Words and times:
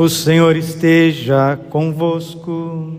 O 0.00 0.08
Senhor 0.08 0.56
esteja 0.56 1.58
convosco. 1.68 2.94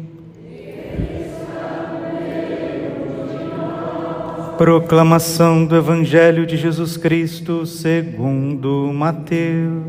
Proclamação 4.55 5.65
do 5.65 5.75
Evangelho 5.75 6.45
de 6.45 6.57
Jesus 6.57 6.97
Cristo 6.97 7.65
segundo 7.65 8.91
Mateus. 8.93 9.81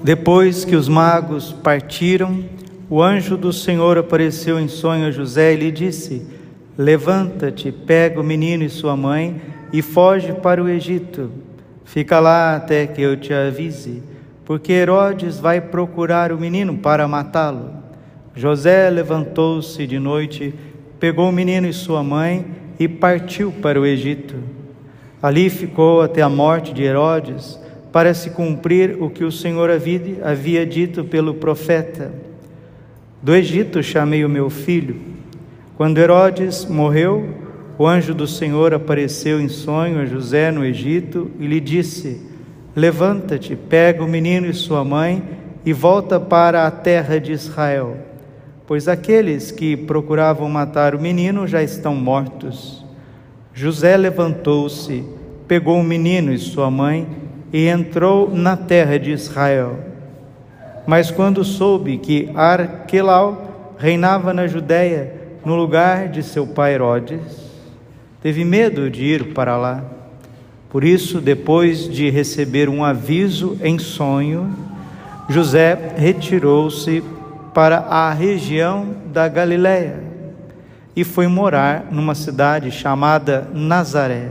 Depois 0.00 0.64
que 0.64 0.76
os 0.76 0.88
magos 0.88 1.52
partiram, 1.52 2.44
o 2.88 3.02
anjo 3.02 3.36
do 3.36 3.52
Senhor 3.52 3.98
apareceu 3.98 4.60
em 4.60 4.68
sonho 4.68 5.08
a 5.08 5.10
José 5.10 5.54
e 5.54 5.56
lhe 5.56 5.72
disse: 5.72 6.24
Levanta-te, 6.78 7.72
pega 7.72 8.20
o 8.20 8.24
menino 8.24 8.62
e 8.62 8.70
sua 8.70 8.96
mãe 8.96 9.40
e 9.72 9.82
foge 9.82 10.32
para 10.34 10.62
o 10.62 10.68
Egito. 10.68 11.47
Fica 11.88 12.20
lá 12.20 12.54
até 12.54 12.86
que 12.86 13.00
eu 13.00 13.16
te 13.16 13.32
avise, 13.32 14.02
porque 14.44 14.74
Herodes 14.74 15.40
vai 15.40 15.58
procurar 15.58 16.32
o 16.32 16.38
menino 16.38 16.76
para 16.76 17.08
matá-lo. 17.08 17.70
José 18.34 18.90
levantou-se 18.90 19.86
de 19.86 19.98
noite, 19.98 20.54
pegou 21.00 21.30
o 21.30 21.32
menino 21.32 21.66
e 21.66 21.72
sua 21.72 22.02
mãe 22.02 22.44
e 22.78 22.86
partiu 22.86 23.50
para 23.50 23.80
o 23.80 23.86
Egito. 23.86 24.34
Ali 25.22 25.48
ficou 25.48 26.02
até 26.02 26.20
a 26.20 26.28
morte 26.28 26.74
de 26.74 26.82
Herodes, 26.82 27.58
para 27.90 28.12
se 28.12 28.30
cumprir 28.30 29.02
o 29.02 29.08
que 29.08 29.24
o 29.24 29.32
Senhor 29.32 29.70
havia 29.70 30.66
dito 30.66 31.04
pelo 31.04 31.32
profeta: 31.32 32.12
Do 33.22 33.34
Egito 33.34 33.82
chamei 33.82 34.26
o 34.26 34.28
meu 34.28 34.50
filho. 34.50 35.00
Quando 35.74 35.96
Herodes 35.96 36.66
morreu, 36.66 37.47
o 37.78 37.86
anjo 37.86 38.12
do 38.12 38.26
Senhor 38.26 38.74
apareceu 38.74 39.40
em 39.40 39.48
sonho 39.48 40.00
a 40.00 40.04
José 40.04 40.50
no 40.50 40.64
Egito 40.64 41.30
e 41.38 41.46
lhe 41.46 41.60
disse: 41.60 42.20
Levanta-te, 42.74 43.54
pega 43.54 44.02
o 44.02 44.08
menino 44.08 44.46
e 44.48 44.52
sua 44.52 44.84
mãe 44.84 45.22
e 45.64 45.72
volta 45.72 46.18
para 46.18 46.66
a 46.66 46.70
terra 46.72 47.20
de 47.20 47.32
Israel, 47.32 47.96
pois 48.66 48.88
aqueles 48.88 49.52
que 49.52 49.76
procuravam 49.76 50.48
matar 50.48 50.92
o 50.92 51.00
menino 51.00 51.46
já 51.46 51.62
estão 51.62 51.94
mortos. 51.94 52.84
José 53.54 53.96
levantou-se, 53.96 55.04
pegou 55.46 55.78
o 55.78 55.84
menino 55.84 56.32
e 56.32 56.38
sua 56.38 56.70
mãe 56.70 57.06
e 57.52 57.68
entrou 57.68 58.28
na 58.34 58.56
terra 58.56 58.98
de 58.98 59.12
Israel. 59.12 59.78
Mas 60.84 61.10
quando 61.10 61.44
soube 61.44 61.98
que 61.98 62.30
Arquelau 62.34 63.76
reinava 63.78 64.32
na 64.32 64.46
Judéia, 64.46 65.14
no 65.44 65.54
lugar 65.54 66.08
de 66.08 66.22
seu 66.22 66.46
pai 66.46 66.74
Herodes, 66.74 67.47
teve 68.22 68.44
medo 68.44 68.90
de 68.90 69.04
ir 69.04 69.32
para 69.32 69.56
lá. 69.56 69.84
Por 70.70 70.84
isso, 70.84 71.20
depois 71.20 71.88
de 71.88 72.10
receber 72.10 72.68
um 72.68 72.84
aviso 72.84 73.58
em 73.62 73.78
sonho, 73.78 74.54
José 75.28 75.94
retirou-se 75.96 77.02
para 77.54 77.78
a 77.78 78.12
região 78.12 78.94
da 79.12 79.28
Galiléia 79.28 80.02
e 80.94 81.04
foi 81.04 81.26
morar 81.26 81.86
numa 81.90 82.14
cidade 82.14 82.70
chamada 82.70 83.48
Nazaré. 83.54 84.30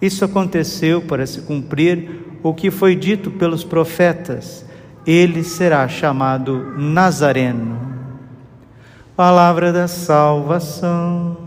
Isso 0.00 0.24
aconteceu 0.24 1.00
para 1.00 1.26
se 1.26 1.40
cumprir 1.42 2.38
o 2.42 2.52
que 2.52 2.70
foi 2.70 2.94
dito 2.94 3.30
pelos 3.30 3.64
profetas: 3.64 4.64
ele 5.06 5.42
será 5.42 5.88
chamado 5.88 6.74
Nazareno. 6.76 7.80
Palavra 9.16 9.72
da 9.72 9.88
salvação. 9.88 11.45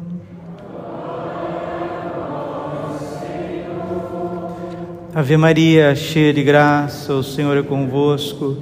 Ave 5.19 5.35
Maria, 5.35 5.93
cheia 5.95 6.31
de 6.31 6.41
graça, 6.41 7.13
o 7.13 7.21
Senhor 7.21 7.57
é 7.57 7.61
convosco. 7.61 8.55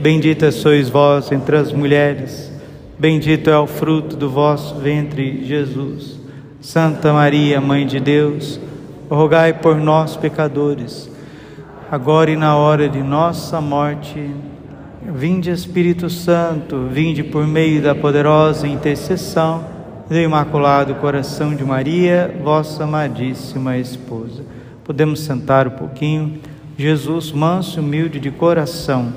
Bendita 0.00 0.50
sois 0.50 0.88
vós 0.88 1.30
entre 1.30 1.54
as 1.54 1.70
mulheres, 1.70 2.50
bendito 2.98 3.50
é 3.50 3.58
o 3.58 3.66
fruto 3.66 4.16
do 4.16 4.30
vosso 4.30 4.76
ventre, 4.76 5.44
Jesus. 5.44 6.18
Santa 6.62 7.12
Maria, 7.12 7.60
Mãe 7.60 7.86
de 7.86 8.00
Deus, 8.00 8.58
rogai 9.10 9.52
por 9.52 9.76
nós, 9.76 10.16
pecadores, 10.16 11.10
agora 11.90 12.30
e 12.30 12.36
na 12.36 12.56
hora 12.56 12.88
de 12.88 13.02
nossa 13.02 13.60
morte. 13.60 14.30
Vinde, 15.14 15.50
Espírito 15.50 16.08
Santo, 16.08 16.88
vinde 16.90 17.22
por 17.22 17.46
meio 17.46 17.82
da 17.82 17.94
poderosa 17.94 18.66
intercessão 18.66 19.62
do 20.08 20.16
Imaculado 20.16 20.94
Coração 20.94 21.54
de 21.54 21.64
Maria, 21.64 22.34
vossa 22.42 22.84
amadíssima 22.84 23.76
esposa. 23.76 24.56
Podemos 24.88 25.20
sentar 25.20 25.68
um 25.68 25.72
pouquinho. 25.72 26.40
Jesus, 26.78 27.30
manso 27.30 27.78
e 27.78 27.80
humilde 27.82 28.18
de 28.18 28.30
coração. 28.30 29.12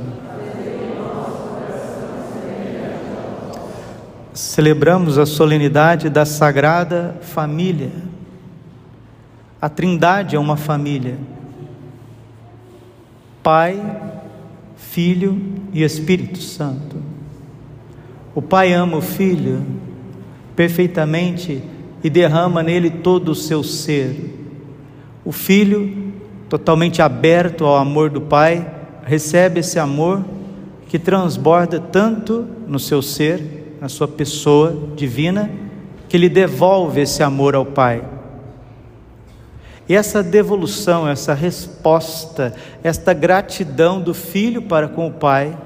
Celebramos 4.33 5.17
a 5.17 5.25
solenidade 5.25 6.09
da 6.09 6.25
Sagrada 6.25 7.15
Família. 7.21 7.89
A 9.61 9.69
Trindade 9.69 10.35
é 10.35 10.39
uma 10.39 10.57
família. 10.57 11.17
Pai, 13.41 13.81
Filho 14.75 15.41
e 15.71 15.83
Espírito 15.83 16.39
Santo. 16.39 16.97
O 18.35 18.41
Pai 18.41 18.73
ama 18.73 18.97
o 18.97 19.01
Filho 19.01 19.65
perfeitamente 20.53 21.63
e 22.03 22.09
derrama 22.09 22.61
nele 22.61 22.89
todo 22.89 23.29
o 23.31 23.35
seu 23.35 23.63
ser 23.63 24.40
o 25.23 25.31
filho, 25.31 26.13
totalmente 26.49 27.01
aberto 27.01 27.65
ao 27.65 27.77
amor 27.77 28.09
do 28.09 28.21
Pai, 28.21 28.69
recebe 29.03 29.59
esse 29.59 29.77
amor 29.79 30.23
que 30.87 30.99
transborda 30.99 31.79
tanto 31.79 32.45
no 32.67 32.79
seu 32.79 33.01
ser, 33.01 33.77
na 33.79 33.87
sua 33.87 34.07
pessoa 34.07 34.89
divina, 34.95 35.49
que 36.09 36.17
lhe 36.17 36.27
devolve 36.27 37.01
esse 37.01 37.23
amor 37.23 37.55
ao 37.55 37.65
Pai. 37.65 38.03
E 39.87 39.95
essa 39.95 40.23
devolução, 40.23 41.07
essa 41.07 41.33
resposta, 41.33 42.53
esta 42.83 43.13
gratidão 43.13 44.01
do 44.01 44.13
filho 44.13 44.61
para 44.61 44.87
com 44.87 45.07
o 45.07 45.11
Pai, 45.11 45.57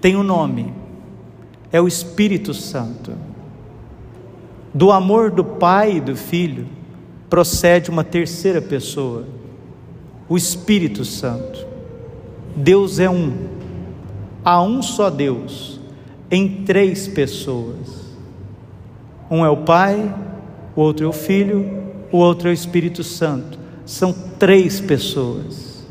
tem 0.00 0.16
um 0.16 0.22
nome: 0.22 0.72
é 1.72 1.80
o 1.80 1.88
Espírito 1.88 2.54
Santo. 2.54 3.12
Do 4.72 4.92
amor 4.92 5.30
do 5.30 5.44
Pai 5.44 5.96
e 5.96 6.00
do 6.00 6.14
Filho, 6.14 6.66
procede 7.30 7.88
uma 7.88 8.02
terceira 8.02 8.60
pessoa, 8.60 9.24
o 10.28 10.36
Espírito 10.36 11.04
Santo. 11.04 11.64
Deus 12.56 12.98
é 12.98 13.08
um, 13.08 13.32
há 14.44 14.60
um 14.60 14.82
só 14.82 15.08
Deus, 15.08 15.80
em 16.28 16.64
três 16.64 17.06
pessoas. 17.06 18.00
Um 19.30 19.44
é 19.44 19.48
o 19.48 19.58
Pai, 19.58 20.12
o 20.74 20.80
outro 20.80 21.06
é 21.06 21.08
o 21.08 21.12
Filho, 21.12 21.84
o 22.10 22.18
outro 22.18 22.48
é 22.48 22.50
o 22.50 22.54
Espírito 22.54 23.04
Santo. 23.04 23.56
São 23.86 24.12
três 24.12 24.80
pessoas. 24.80 25.86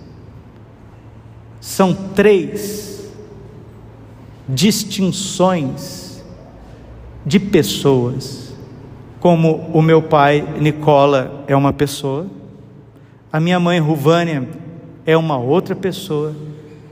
São 1.62 1.94
três 1.94 3.10
distinções 4.48 6.22
de 7.26 7.40
pessoas 7.40 8.49
como 9.20 9.70
o 9.74 9.82
meu 9.82 10.02
pai 10.02 10.46
Nicola 10.60 11.44
é 11.48 11.56
uma 11.56 11.74
pessoa, 11.74 12.28
a 13.32 13.40
minha 13.40 13.60
mãe 13.60 13.80
Ruvânia 13.80 14.48
é 15.06 15.16
uma 15.16 15.38
outra 15.38 15.76
pessoa, 15.76 16.34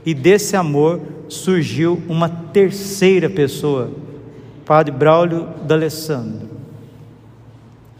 e 0.04 0.14
desse 0.14 0.56
amor 0.56 1.00
surgiu 1.28 2.02
uma 2.08 2.28
terceira 2.28 3.28
pessoa, 3.28 3.90
Padre 4.64 4.92
Braulio 4.92 5.48
D'Alessandro. 5.66 6.48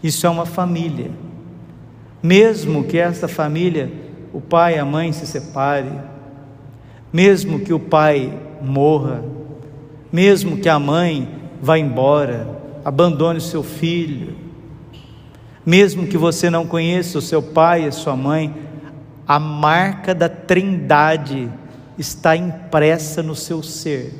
Isso 0.02 0.26
é 0.26 0.30
uma 0.30 0.46
família. 0.46 1.10
Mesmo 2.22 2.84
que 2.84 2.98
esta 2.98 3.28
família, 3.28 3.90
o 4.32 4.40
pai 4.40 4.76
e 4.76 4.78
a 4.78 4.84
mãe 4.84 5.12
se 5.12 5.26
separem, 5.26 6.00
mesmo 7.12 7.60
que 7.60 7.72
o 7.72 7.78
pai 7.78 8.32
morra, 8.60 9.24
mesmo 10.12 10.58
que 10.58 10.68
a 10.68 10.78
mãe 10.78 11.28
vá 11.60 11.78
embora, 11.78 12.57
abandone 12.88 13.38
seu 13.38 13.62
filho. 13.62 14.34
Mesmo 15.64 16.06
que 16.06 16.16
você 16.16 16.48
não 16.48 16.66
conheça 16.66 17.18
o 17.18 17.22
seu 17.22 17.42
pai 17.42 17.84
e 17.84 17.88
a 17.88 17.92
sua 17.92 18.16
mãe, 18.16 18.54
a 19.26 19.38
marca 19.38 20.14
da 20.14 20.26
Trindade 20.26 21.50
está 21.98 22.34
impressa 22.34 23.22
no 23.22 23.34
seu 23.34 23.62
ser. 23.62 24.14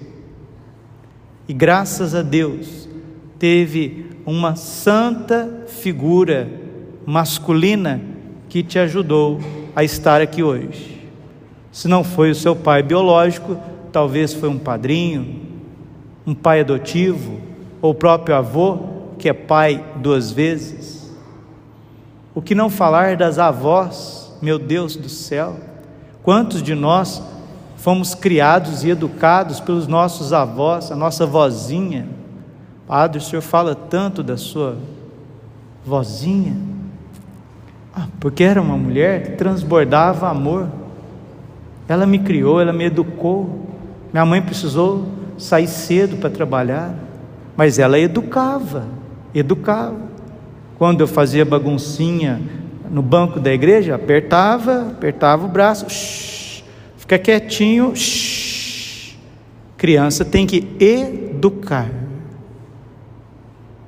E 1.48 1.54
graças 1.54 2.14
a 2.14 2.20
Deus, 2.20 2.86
teve 3.38 4.10
uma 4.26 4.54
santa 4.54 5.64
figura 5.66 6.46
masculina 7.06 8.02
que 8.50 8.62
te 8.62 8.78
ajudou 8.78 9.40
a 9.74 9.82
estar 9.82 10.20
aqui 10.20 10.42
hoje. 10.42 11.08
Se 11.72 11.88
não 11.88 12.04
foi 12.04 12.30
o 12.30 12.34
seu 12.34 12.54
pai 12.54 12.82
biológico, 12.82 13.56
talvez 13.90 14.34
foi 14.34 14.50
um 14.50 14.58
padrinho, 14.58 15.40
um 16.26 16.34
pai 16.34 16.60
adotivo, 16.60 17.47
ou 17.80 17.92
o 17.92 17.94
próprio 17.94 18.36
avô, 18.36 18.78
que 19.18 19.28
é 19.28 19.32
pai 19.32 19.84
duas 19.96 20.30
vezes. 20.30 21.12
O 22.34 22.42
que 22.42 22.54
não 22.54 22.70
falar 22.70 23.16
das 23.16 23.38
avós, 23.38 24.32
meu 24.40 24.58
Deus 24.58 24.94
do 24.94 25.08
céu? 25.08 25.56
Quantos 26.22 26.62
de 26.62 26.74
nós 26.74 27.22
fomos 27.76 28.14
criados 28.14 28.84
e 28.84 28.90
educados 28.90 29.60
pelos 29.60 29.86
nossos 29.86 30.32
avós, 30.32 30.92
a 30.92 30.96
nossa 30.96 31.26
vozinha? 31.26 32.06
Padre, 32.86 33.18
o 33.18 33.20
senhor 33.20 33.42
fala 33.42 33.74
tanto 33.74 34.22
da 34.22 34.36
sua 34.36 34.76
vozinha. 35.84 36.56
Ah, 37.94 38.06
porque 38.20 38.44
era 38.44 38.62
uma 38.62 38.76
mulher 38.76 39.22
que 39.22 39.30
transbordava 39.32 40.28
amor. 40.28 40.68
Ela 41.88 42.06
me 42.06 42.18
criou, 42.18 42.60
ela 42.60 42.72
me 42.72 42.84
educou. 42.84 43.66
Minha 44.12 44.24
mãe 44.24 44.40
precisou 44.40 45.06
sair 45.36 45.66
cedo 45.66 46.16
para 46.16 46.30
trabalhar, 46.30 46.94
mas 47.58 47.80
ela 47.80 47.98
educava, 47.98 48.86
educava. 49.34 49.96
Quando 50.78 51.00
eu 51.00 51.08
fazia 51.08 51.44
baguncinha 51.44 52.40
no 52.88 53.02
banco 53.02 53.40
da 53.40 53.52
igreja, 53.52 53.96
apertava, 53.96 54.92
apertava 54.92 55.44
o 55.44 55.48
braço, 55.48 55.90
shh, 55.90 56.62
fica 56.96 57.18
quietinho, 57.18 57.96
shh. 57.96 59.16
criança 59.76 60.24
tem 60.24 60.46
que 60.46 60.68
educar. 60.78 61.90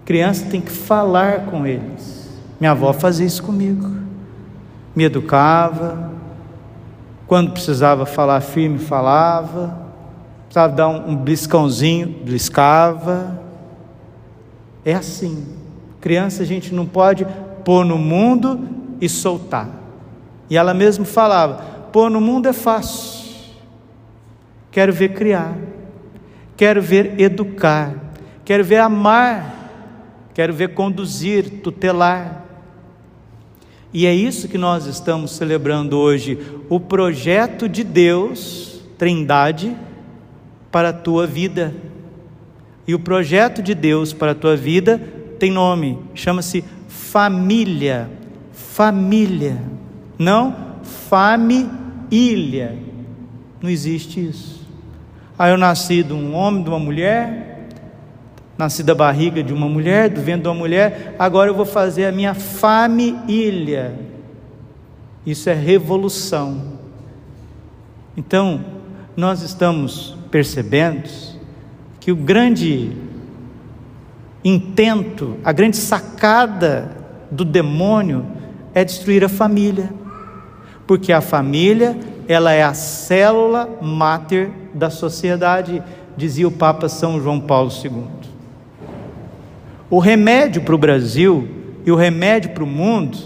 Criança 0.05 0.47
tem 0.51 0.61
que 0.61 0.73
falar 0.73 1.47
com 1.47 1.65
eles. 1.65 2.29
Minha 2.59 2.73
avó 2.73 2.93
fazia 2.93 3.25
isso 3.25 3.45
comigo. 3.45 3.89
Me 4.97 5.05
educava. 5.05 6.11
Quando 7.29 7.53
precisava 7.53 8.05
falar 8.05 8.41
firme, 8.41 8.81
falava. 8.81 9.79
Precisava 10.47 10.75
dar 10.75 10.89
um, 10.89 11.11
um 11.11 11.17
bliscãozinho, 11.17 12.09
bliscava. 12.25 13.40
É 14.85 14.95
assim. 14.95 15.47
Criança 16.01 16.43
a 16.43 16.47
gente 16.47 16.75
não 16.75 16.87
pode 16.87 17.27
pôr 17.65 17.85
no 17.85 17.99
mundo 17.99 18.69
e 19.01 19.09
soltar. 19.09 19.69
E 20.49 20.57
ela 20.57 20.75
mesmo 20.75 21.05
falava: 21.05 21.63
pôr 21.93 22.11
no 22.11 22.21
mundo 22.21 22.49
é 22.49 22.53
fácil. 22.53 23.31
Quero 24.71 24.93
ver 24.93 25.15
criar. 25.15 25.57
Quero 26.57 26.81
ver 26.81 27.21
educar. 27.21 27.95
Quero 28.45 28.65
ver 28.65 28.79
amar 28.79 29.61
quero 30.41 30.55
ver 30.55 30.75
conduzir, 30.75 31.61
tutelar. 31.63 32.47
E 33.93 34.07
é 34.07 34.15
isso 34.15 34.49
que 34.49 34.57
nós 34.57 34.87
estamos 34.87 35.33
celebrando 35.33 35.99
hoje, 35.99 36.39
o 36.69 36.81
projeto 36.81 37.69
de 37.69 37.85
Deus, 37.85 38.81
Trindade, 38.97 39.77
para 40.71 40.89
a 40.89 40.95
tua 40.95 41.27
vida. 41.27 41.75
E 42.87 42.95
o 42.95 42.99
projeto 42.99 43.63
de 43.63 43.75
Deus 43.75 44.13
para 44.13 44.33
a 44.33 44.35
tua 44.35 44.57
vida 44.57 44.99
tem 45.39 45.51
nome, 45.51 45.99
chama-se 46.15 46.65
família. 46.89 48.11
Família, 48.53 49.61
não 50.19 50.71
família. 51.11 52.79
Não 53.61 53.69
existe 53.69 54.29
isso. 54.29 54.61
Ah, 55.39 55.49
eu 55.49 55.57
nasci 55.57 56.03
de 56.03 56.13
um 56.13 56.35
homem, 56.35 56.63
de 56.63 56.69
uma 56.69 56.79
mulher, 56.79 57.67
nasci 58.57 58.83
da 58.83 58.95
barriga 58.95 59.43
de 59.43 59.53
uma 59.53 59.69
mulher, 59.69 60.11
do 60.11 60.21
vento 60.21 60.43
de 60.43 60.49
uma 60.49 60.55
mulher, 60.55 61.17
agora 61.19 61.51
eu 61.51 61.55
vou 61.55 61.65
fazer 61.65 62.07
a 62.07 62.13
minha 62.13 62.35
família. 62.35 63.99
Isso 65.25 65.49
é 65.49 65.55
revolução. 65.55 66.79
Então, 68.17 68.65
nós 69.17 69.43
estamos 69.43 70.17
percebendo 70.31 71.09
que 72.01 72.11
o 72.11 72.17
grande 72.17 72.93
intento, 74.43 75.37
a 75.45 75.53
grande 75.53 75.77
sacada 75.77 76.97
do 77.31 77.45
demônio 77.45 78.27
é 78.75 78.83
destruir 78.83 79.23
a 79.23 79.29
família. 79.29 79.93
Porque 80.87 81.13
a 81.13 81.21
família, 81.21 81.97
ela 82.27 82.53
é 82.53 82.63
a 82.63 82.75
célula 82.75 83.69
máter 83.81 84.51
da 84.75 84.89
sociedade, 84.89 85.83
dizia 86.17 86.49
o 86.49 86.53
Papa 86.53 86.89
São 86.89 87.21
João 87.21 87.39
Paulo 87.39 87.71
II. 87.71 88.05
O 89.91 89.99
remédio 89.99 90.63
para 90.63 90.75
o 90.75 90.79
Brasil 90.79 91.49
e 91.85 91.93
o 91.93 91.97
remédio 91.97 92.51
para 92.51 92.65
o 92.65 92.67
mundo 92.67 93.19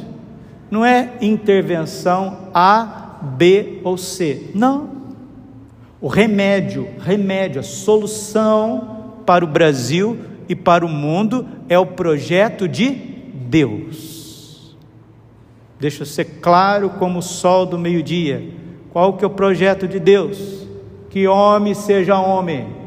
não 0.71 0.85
é 0.85 1.13
intervenção 1.21 2.49
A, 2.53 3.19
B 3.23 3.81
ou 3.85 3.97
C. 3.97 4.51
Não. 4.55 4.94
O 6.05 6.09
remédio, 6.09 6.87
remédio, 7.01 7.61
a 7.61 7.63
solução 7.63 9.15
para 9.25 9.43
o 9.43 9.49
Brasil 9.49 10.19
e 10.47 10.55
para 10.55 10.85
o 10.85 10.89
mundo 10.89 11.49
é 11.67 11.79
o 11.79 11.87
projeto 11.87 12.69
de 12.69 12.91
Deus. 12.91 14.77
Deixa 15.81 16.03
eu 16.03 16.07
ser 16.07 16.27
claro 16.43 16.91
como 16.91 17.21
o 17.21 17.23
sol 17.23 17.65
do 17.65 17.79
meio-dia. 17.79 18.53
Qual 18.93 19.15
que 19.15 19.25
é 19.25 19.27
o 19.27 19.31
projeto 19.31 19.89
de 19.89 19.99
Deus? 19.99 20.69
Que 21.09 21.27
homem 21.27 21.73
seja 21.73 22.19
homem 22.21 22.85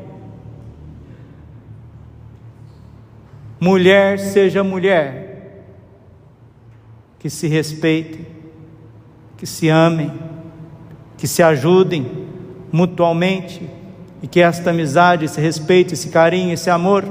mulher 3.60 4.20
seja 4.20 4.64
mulher, 4.64 5.64
que 7.18 7.32
se 7.32 7.48
respeitem, 7.48 8.28
que 9.36 9.48
se 9.48 9.70
amem, 9.70 10.14
que 11.18 11.28
se 11.28 11.42
ajudem 11.42 12.17
mutualmente 12.72 13.62
e 14.22 14.28
que 14.28 14.40
esta 14.40 14.72
amizade, 14.72 15.26
esse 15.26 15.40
respeito, 15.40 15.94
esse 15.94 16.10
carinho, 16.10 16.54
esse 16.54 16.70
amor 16.70 17.06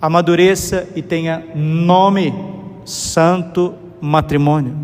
amadureça 0.00 0.88
e 0.96 1.02
tenha 1.02 1.44
nome 1.54 2.32
santo 2.84 3.74
matrimônio. 4.00 4.76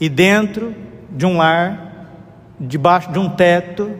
E 0.00 0.08
dentro 0.08 0.74
de 1.10 1.26
um 1.26 1.36
lar, 1.36 2.08
debaixo 2.58 3.12
de 3.12 3.18
um 3.18 3.28
teto, 3.28 3.90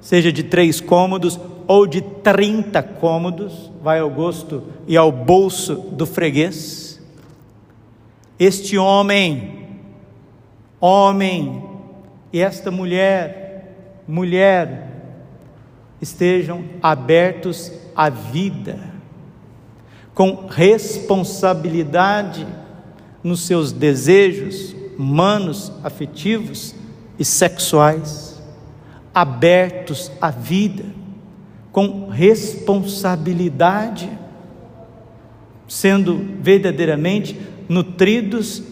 seja 0.00 0.32
de 0.32 0.42
três 0.42 0.80
cômodos 0.80 1.38
ou 1.66 1.86
de 1.86 2.00
30 2.00 2.82
cômodos, 2.82 3.70
vai 3.82 3.98
ao 3.98 4.08
gosto 4.08 4.64
e 4.86 4.96
ao 4.96 5.12
bolso 5.12 5.74
do 5.92 6.06
freguês. 6.06 7.00
Este 8.38 8.78
homem, 8.78 9.66
homem, 10.80 11.67
e 12.32 12.40
esta 12.40 12.70
mulher, 12.70 14.02
mulher, 14.06 14.88
estejam 16.00 16.64
abertos 16.82 17.72
à 17.94 18.08
vida, 18.10 18.78
com 20.14 20.46
responsabilidade 20.46 22.46
nos 23.22 23.46
seus 23.46 23.72
desejos 23.72 24.74
humanos, 24.98 25.72
afetivos 25.82 26.74
e 27.18 27.24
sexuais, 27.24 28.42
abertos 29.14 30.12
à 30.20 30.30
vida 30.30 30.98
com 31.78 32.08
responsabilidade, 32.08 34.10
sendo 35.68 36.20
verdadeiramente 36.40 37.38
nutridos, 37.68 38.64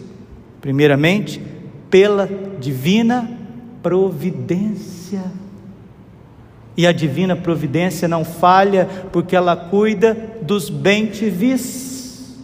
primeiramente, 0.61 1.41
pela 1.89 2.29
divina 2.59 3.36
providência. 3.87 5.23
E 6.77 6.85
a 6.89 6.91
divina 6.91 7.37
providência 7.37 8.09
não 8.09 8.25
falha, 8.25 8.89
porque 9.13 9.37
ela 9.37 9.55
cuida 9.55 10.13
dos 10.43 10.69
bem-te-vis. 10.69 12.37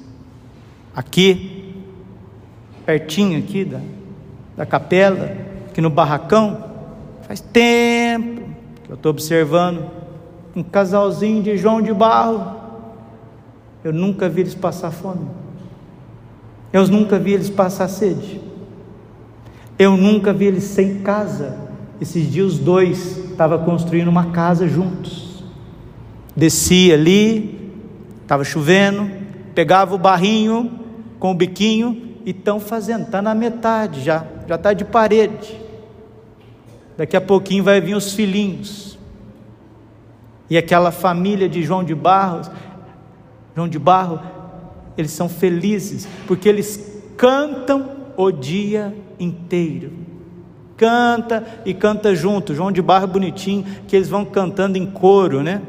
Aqui, 0.95 1.75
pertinho 2.87 3.41
aqui 3.41 3.65
da, 3.65 3.81
da 4.57 4.65
capela, 4.65 5.37
aqui 5.69 5.81
no 5.81 5.91
barracão, 5.91 6.65
faz 7.27 7.41
tempo 7.41 8.43
que 8.85 8.93
eu 8.93 8.95
estou 8.95 9.11
observando 9.11 9.91
um 10.55 10.63
casalzinho 10.63 11.43
de 11.43 11.57
João 11.57 11.83
de 11.83 11.93
Barro. 11.93 12.57
Eu 13.83 13.93
nunca 13.93 14.29
vi 14.29 14.43
eles 14.43 14.55
passar 14.55 14.93
fome. 14.93 15.27
Eu 16.73 16.87
nunca 16.87 17.19
vi 17.19 17.33
eles 17.33 17.51
passar 17.51 17.89
sede. 17.89 18.52
Eu 19.83 19.97
nunca 19.97 20.33
vi 20.33 20.45
eles 20.45 20.63
sem 20.63 21.01
casa. 21.01 21.59
Esses 22.01 22.31
dias 22.31 22.53
os 22.53 22.59
dois 22.61 23.19
estavam 23.31 23.65
construindo 23.65 24.07
uma 24.07 24.27
casa 24.27 24.69
juntos. 24.69 25.43
Descia 26.37 26.95
ali, 26.95 27.75
estava 28.23 28.45
chovendo, 28.45 29.11
pegava 29.57 29.93
o 29.93 29.99
barrinho 29.99 30.71
com 31.19 31.33
o 31.33 31.35
biquinho 31.35 32.15
e 32.25 32.31
estão 32.31 32.61
fazendo, 32.61 33.07
está 33.07 33.21
na 33.21 33.35
metade 33.35 34.03
já, 34.03 34.25
já 34.47 34.55
está 34.55 34.73
de 34.73 34.85
parede. 34.85 35.61
Daqui 36.97 37.17
a 37.17 37.21
pouquinho 37.21 37.65
vai 37.65 37.81
vir 37.81 37.97
os 37.97 38.13
filhinhos 38.13 38.97
e 40.49 40.57
aquela 40.57 40.93
família 40.93 41.49
de 41.49 41.61
João 41.61 41.83
de 41.83 41.95
Barros, 41.95 42.49
João 43.57 43.67
de 43.67 43.81
Barro, 43.81 44.21
eles 44.97 45.11
são 45.11 45.29
felizes 45.29 46.07
porque 46.29 46.49
eles 46.49 47.03
cantam 47.17 48.02
o 48.17 48.31
dia 48.31 48.95
inteiro. 49.19 49.93
Canta 50.77 51.45
e 51.65 51.73
canta 51.73 52.15
junto. 52.15 52.55
João 52.55 52.73
de 52.73 52.83
Barro 52.83 53.07
bonitinho, 53.07 53.65
que 53.87 53.95
eles 53.95 54.09
vão 54.09 54.25
cantando 54.25 54.77
em 54.79 54.87
coro, 54.87 55.43
né? 55.43 55.63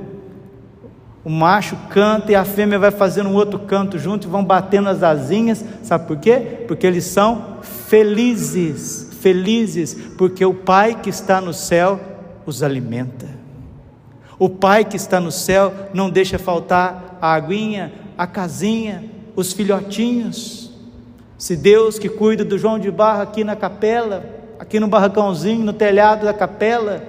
O 1.24 1.30
macho 1.30 1.78
canta 1.90 2.32
e 2.32 2.36
a 2.36 2.44
fêmea 2.44 2.78
vai 2.78 2.92
fazendo 2.92 3.30
um 3.30 3.36
outro 3.36 3.60
canto 3.60 3.98
junto 3.98 4.28
e 4.28 4.30
vão 4.30 4.44
batendo 4.44 4.90
as 4.90 5.04
asinhas. 5.04 5.64
Sabe 5.82 6.06
por 6.06 6.18
quê? 6.18 6.66
Porque 6.68 6.86
eles 6.86 7.06
são 7.06 7.60
felizes, 7.62 9.10
felizes, 9.22 9.94
porque 10.18 10.46
o 10.46 10.54
Pai 10.54 11.00
que 11.02 11.10
está 11.10 11.40
no 11.40 11.54
céu 11.54 12.00
os 12.46 12.62
alimenta. 12.62 13.28
O 14.38 14.50
Pai 14.50 14.84
que 14.84 14.98
está 14.98 15.20
no 15.20 15.32
céu 15.32 15.74
não 15.94 16.10
deixa 16.10 16.38
faltar 16.38 17.18
a 17.22 17.34
aguinha, 17.34 17.94
a 18.18 18.28
casinha, 18.28 19.06
os 19.36 19.54
filhotinhos. 19.54 20.63
Se 21.38 21.56
Deus 21.56 22.00
que 22.00 22.10
cuida 22.10 22.46
do 22.46 22.58
João 22.58 22.80
de 22.80 22.90
Barro 22.92 23.22
aqui 23.22 23.44
na 23.44 23.56
capela, 23.56 24.26
aqui 24.60 24.80
no 24.80 24.88
barracãozinho, 24.88 25.66
no 25.66 25.74
telhado 25.74 26.26
da 26.26 26.34
capela, 26.34 27.04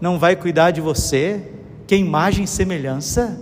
não 0.00 0.18
vai 0.18 0.34
cuidar 0.34 0.70
de 0.70 0.80
você, 0.80 1.52
que 1.86 1.96
imagem 1.96 2.44
e 2.44 2.48
semelhança? 2.48 3.40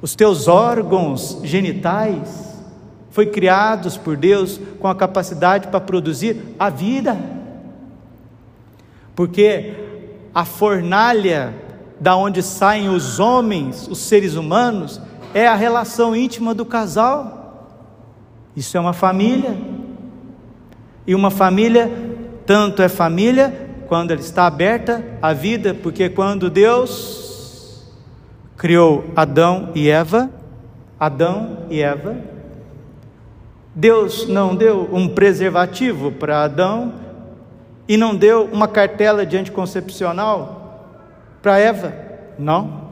Os 0.00 0.14
teus 0.14 0.48
órgãos 0.48 1.40
genitais 1.42 2.58
foi 3.10 3.26
criados 3.26 3.96
por 3.96 4.16
Deus 4.16 4.60
com 4.80 4.88
a 4.88 4.94
capacidade 4.94 5.68
para 5.68 5.80
produzir 5.80 6.54
a 6.58 6.68
vida. 6.70 7.16
Porque 9.14 9.74
a 10.34 10.44
fornalha 10.44 11.54
da 12.00 12.16
onde 12.16 12.42
saem 12.42 12.88
os 12.88 13.20
homens, 13.20 13.86
os 13.86 13.98
seres 13.98 14.34
humanos, 14.34 15.00
é 15.32 15.46
a 15.46 15.54
relação 15.54 16.16
íntima 16.16 16.54
do 16.54 16.64
casal. 16.64 17.41
Isso 18.56 18.76
é 18.76 18.80
uma 18.80 18.92
família. 18.92 19.56
E 21.06 21.14
uma 21.14 21.30
família 21.30 21.90
tanto 22.46 22.82
é 22.82 22.88
família 22.88 23.70
quando 23.88 24.10
ela 24.10 24.20
está 24.20 24.46
aberta 24.46 25.04
à 25.20 25.32
vida, 25.32 25.74
porque 25.74 26.08
quando 26.08 26.48
Deus 26.48 27.92
criou 28.56 29.04
Adão 29.16 29.70
e 29.74 29.88
Eva, 29.88 30.30
Adão 30.98 31.66
e 31.68 31.80
Eva, 31.80 32.16
Deus 33.74 34.28
não 34.28 34.54
deu 34.54 34.88
um 34.92 35.08
preservativo 35.08 36.12
para 36.12 36.44
Adão 36.44 36.94
e 37.88 37.96
não 37.96 38.14
deu 38.14 38.44
uma 38.44 38.68
cartela 38.68 39.26
de 39.26 39.36
anticoncepcional 39.36 41.00
para 41.40 41.58
Eva. 41.58 41.94
Não. 42.38 42.82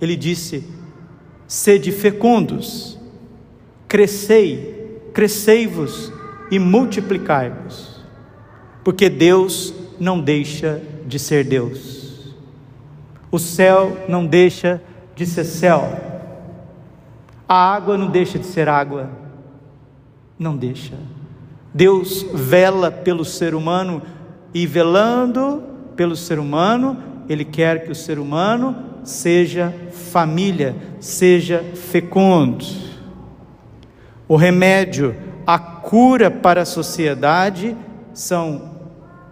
Ele 0.00 0.16
disse: 0.16 0.64
sede 1.46 1.90
fecundos, 1.90 2.98
crescei, 3.88 4.79
crescei-vos 5.20 6.10
e 6.50 6.58
multiplicai-vos, 6.58 8.00
porque 8.82 9.10
Deus 9.10 9.74
não 9.98 10.18
deixa 10.18 10.80
de 11.06 11.18
ser 11.18 11.44
Deus, 11.44 12.34
o 13.30 13.38
céu 13.38 13.98
não 14.08 14.24
deixa 14.24 14.80
de 15.14 15.26
ser 15.26 15.44
céu, 15.44 15.84
a 17.46 17.54
água 17.54 17.98
não 17.98 18.08
deixa 18.08 18.38
de 18.38 18.46
ser 18.46 18.66
água, 18.66 19.10
não 20.38 20.56
deixa. 20.56 20.94
Deus 21.74 22.24
vela 22.32 22.90
pelo 22.90 23.22
ser 23.22 23.54
humano 23.54 24.00
e 24.54 24.66
velando 24.66 25.62
pelo 25.96 26.16
ser 26.16 26.38
humano, 26.38 26.96
Ele 27.28 27.44
quer 27.44 27.84
que 27.84 27.92
o 27.92 27.94
ser 27.94 28.18
humano 28.18 28.74
seja 29.04 29.70
família, 29.92 30.74
seja 30.98 31.62
fecundo. 31.74 32.89
O 34.30 34.36
remédio, 34.36 35.16
a 35.44 35.58
cura 35.58 36.30
para 36.30 36.62
a 36.62 36.64
sociedade 36.64 37.76
são 38.14 38.70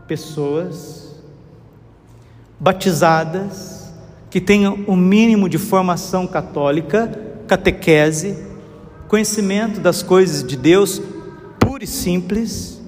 pessoas 0.09 1.15
batizadas 2.59 3.95
que 4.29 4.41
tenham 4.41 4.81
o 4.89 4.95
um 4.95 4.97
mínimo 4.97 5.49
de 5.49 5.57
formação 5.57 6.27
católica, 6.27 7.17
catequese, 7.47 8.43
conhecimento 9.07 9.79
das 9.79 10.03
coisas 10.03 10.43
de 10.43 10.57
Deus, 10.57 11.01
puro 11.61 11.85
e 11.85 11.87
simples 11.87 12.83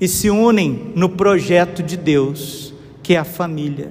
e 0.00 0.06
se 0.06 0.30
unem 0.30 0.92
no 0.94 1.08
projeto 1.08 1.82
de 1.82 1.96
Deus, 1.96 2.72
que 3.02 3.14
é 3.14 3.18
a 3.18 3.24
família. 3.24 3.90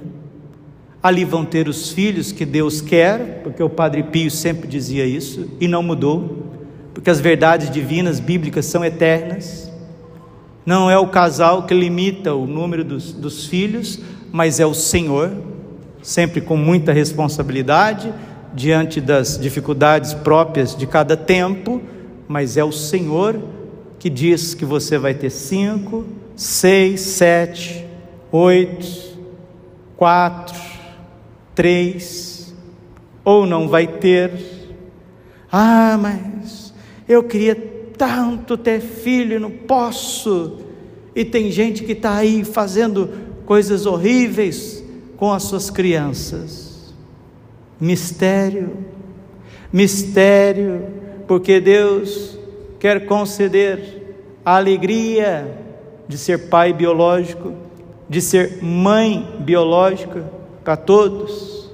Ali 1.02 1.22
vão 1.22 1.44
ter 1.44 1.68
os 1.68 1.92
filhos 1.92 2.32
que 2.32 2.46
Deus 2.46 2.80
quer, 2.80 3.42
porque 3.42 3.62
o 3.62 3.68
Padre 3.68 4.04
Pio 4.04 4.30
sempre 4.30 4.66
dizia 4.66 5.04
isso 5.04 5.50
e 5.60 5.68
não 5.68 5.82
mudou, 5.82 6.37
porque 6.98 7.10
as 7.10 7.20
verdades 7.20 7.70
divinas 7.70 8.18
bíblicas 8.18 8.66
são 8.66 8.84
eternas. 8.84 9.70
Não 10.66 10.90
é 10.90 10.98
o 10.98 11.06
casal 11.06 11.62
que 11.62 11.72
limita 11.72 12.34
o 12.34 12.44
número 12.44 12.82
dos, 12.82 13.12
dos 13.12 13.46
filhos, 13.46 14.00
mas 14.32 14.58
é 14.58 14.66
o 14.66 14.74
Senhor, 14.74 15.30
sempre 16.02 16.40
com 16.40 16.56
muita 16.56 16.92
responsabilidade, 16.92 18.12
diante 18.52 19.00
das 19.00 19.38
dificuldades 19.38 20.12
próprias 20.12 20.74
de 20.74 20.88
cada 20.88 21.16
tempo, 21.16 21.80
mas 22.26 22.56
é 22.56 22.64
o 22.64 22.72
Senhor 22.72 23.40
que 24.00 24.10
diz 24.10 24.52
que 24.52 24.64
você 24.64 24.98
vai 24.98 25.14
ter 25.14 25.30
cinco, 25.30 26.04
seis, 26.34 27.00
sete, 27.00 27.86
oito, 28.32 29.16
quatro, 29.96 30.60
três, 31.54 32.52
ou 33.24 33.46
não 33.46 33.68
vai 33.68 33.86
ter. 33.86 34.32
Ah, 35.52 35.96
mas 35.96 36.67
eu 37.08 37.22
queria 37.22 37.54
tanto 37.96 38.56
ter 38.56 38.80
filho, 38.80 39.40
não 39.40 39.50
posso. 39.50 40.58
E 41.14 41.24
tem 41.24 41.50
gente 41.50 41.82
que 41.82 41.92
está 41.92 42.16
aí 42.16 42.44
fazendo 42.44 43.10
coisas 43.44 43.86
horríveis 43.86 44.84
com 45.16 45.32
as 45.32 45.42
suas 45.44 45.70
crianças. 45.70 46.94
Mistério, 47.80 48.76
mistério, 49.72 50.86
porque 51.26 51.60
Deus 51.60 52.38
quer 52.78 53.06
conceder 53.06 54.16
a 54.44 54.56
alegria 54.56 55.58
de 56.06 56.16
ser 56.16 56.48
pai 56.48 56.72
biológico, 56.72 57.54
de 58.08 58.20
ser 58.20 58.62
mãe 58.62 59.36
biológica 59.40 60.24
para 60.64 60.76
todos, 60.76 61.70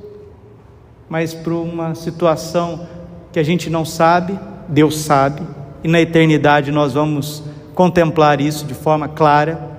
mas 1.08 1.34
para 1.34 1.54
uma 1.54 1.94
situação 1.94 2.88
que 3.32 3.38
a 3.38 3.42
gente 3.42 3.68
não 3.68 3.84
sabe, 3.84 4.38
Deus 4.68 4.98
sabe, 4.98 5.42
e 5.82 5.88
na 5.88 6.00
eternidade 6.00 6.70
nós 6.70 6.94
vamos 6.94 7.42
contemplar 7.74 8.40
isso 8.40 8.64
de 8.64 8.74
forma 8.74 9.08
clara. 9.08 9.70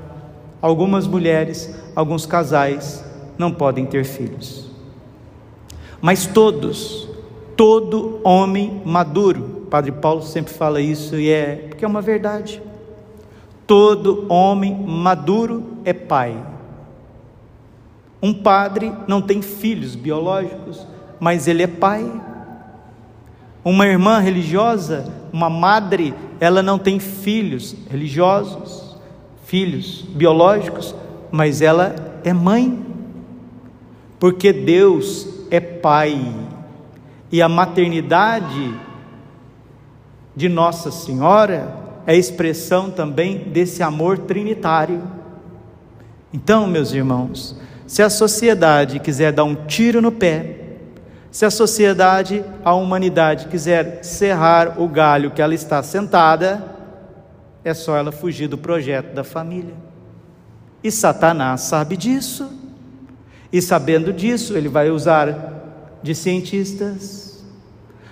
Algumas 0.61 1.07
mulheres, 1.07 1.73
alguns 1.95 2.25
casais 2.25 3.03
não 3.37 3.51
podem 3.51 3.85
ter 3.85 4.03
filhos. 4.03 4.69
Mas 6.01 6.27
todos, 6.27 7.07
todo 7.55 8.19
homem 8.23 8.81
maduro, 8.85 9.67
Padre 9.69 9.91
Paulo 9.91 10.21
sempre 10.21 10.53
fala 10.53 10.79
isso 10.79 11.15
e 11.15 11.29
é 11.29 11.67
porque 11.69 11.83
é 11.83 11.87
uma 11.87 12.01
verdade. 12.01 12.61
Todo 13.65 14.25
homem 14.29 14.75
maduro 14.75 15.63
é 15.83 15.93
pai. 15.93 16.37
Um 18.21 18.33
padre 18.33 18.91
não 19.07 19.21
tem 19.21 19.41
filhos 19.41 19.95
biológicos, 19.95 20.85
mas 21.19 21.47
ele 21.47 21.63
é 21.63 21.67
pai. 21.67 22.09
Uma 23.65 23.87
irmã 23.87 24.19
religiosa, 24.19 25.11
uma 25.33 25.49
madre, 25.49 26.13
ela 26.39 26.61
não 26.61 26.77
tem 26.77 26.99
filhos 26.99 27.75
religiosos, 27.89 28.95
filhos 29.43 30.05
biológicos, 30.07 30.93
mas 31.31 31.63
ela 31.63 31.95
é 32.23 32.31
mãe. 32.31 32.85
Porque 34.19 34.53
Deus 34.53 35.27
é 35.49 35.59
pai. 35.59 36.31
E 37.31 37.41
a 37.41 37.49
maternidade 37.49 38.71
de 40.35 40.47
Nossa 40.47 40.91
Senhora 40.91 41.75
é 42.05 42.15
expressão 42.15 42.91
também 42.91 43.39
desse 43.39 43.81
amor 43.81 44.19
trinitário. 44.19 45.01
Então, 46.31 46.67
meus 46.67 46.93
irmãos, 46.93 47.59
se 47.87 48.03
a 48.03 48.11
sociedade 48.11 48.99
quiser 48.99 49.31
dar 49.31 49.43
um 49.43 49.55
tiro 49.55 50.03
no 50.03 50.11
pé, 50.11 50.64
se 51.35 51.43
a 51.43 51.51
sociedade, 51.51 52.45
a 52.63 52.73
humanidade 52.73 53.47
quiser 53.47 53.99
serrar 54.05 54.81
o 54.81 54.87
galho 54.87 55.31
que 55.31 55.41
ela 55.41 55.53
está 55.53 55.83
sentada, 55.83 56.63
é 57.61 57.73
só 57.73 57.97
ela 57.97 58.09
fugir 58.09 58.47
do 58.47 58.57
projeto 58.57 59.13
da 59.13 59.21
família. 59.21 59.73
E 60.81 60.89
Satanás 60.89 61.59
sabe 61.59 61.97
disso. 61.97 62.49
E 63.51 63.61
sabendo 63.61 64.13
disso, 64.13 64.55
ele 64.55 64.69
vai 64.69 64.89
usar 64.89 65.99
de 66.01 66.15
cientistas, 66.15 67.43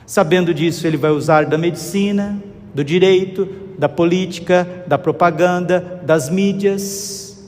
Sabendo 0.05 0.53
disso, 0.53 0.85
ele 0.85 0.97
vai 0.97 1.11
usar 1.11 1.45
da 1.45 1.57
medicina, 1.57 2.37
do 2.75 2.83
direito, 2.83 3.47
da 3.79 3.87
política, 3.87 4.83
da 4.85 4.97
propaganda, 4.97 6.01
das 6.03 6.29
mídias, 6.29 7.41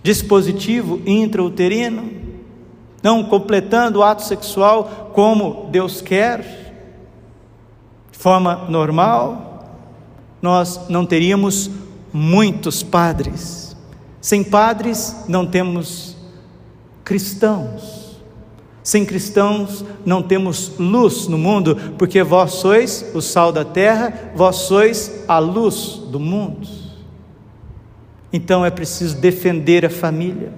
dispositivo 0.04 1.02
intrauterino, 1.06 2.12
não 3.04 3.24
completando 3.24 4.00
o 4.00 4.04
ato 4.04 4.24
sexual 4.24 5.12
como 5.14 5.70
Deus 5.72 6.02
quer, 6.02 6.40
de 8.12 8.18
forma 8.18 8.68
normal, 8.70 9.66
nós 10.42 10.88
não 10.90 11.06
teríamos 11.06 11.70
muitos 12.14 12.84
padres. 12.84 13.76
Sem 14.20 14.44
padres 14.44 15.24
não 15.28 15.46
temos 15.46 16.16
cristãos. 17.04 18.02
Sem 18.84 19.06
cristãos 19.06 19.86
não 20.04 20.24
temos 20.24 20.74
luz 20.80 21.28
no 21.28 21.38
mundo, 21.38 21.76
porque 21.98 22.24
vós 22.24 22.54
sois 22.54 23.12
o 23.14 23.22
sal 23.22 23.52
da 23.52 23.64
terra, 23.64 24.32
vós 24.36 24.56
sois 24.58 25.24
a 25.28 25.38
luz 25.38 26.02
do 26.08 26.20
mundo. 26.20 26.68
Então 28.34 28.66
é 28.66 28.70
preciso 28.70 29.18
defender 29.18 29.86
a 29.86 29.90
família, 29.90 30.52